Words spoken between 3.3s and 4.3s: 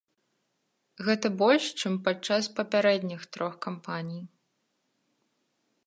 трох кампаній.